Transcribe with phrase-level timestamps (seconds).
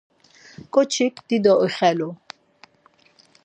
[0.73, 2.09] Ǩoçik dido ixelu.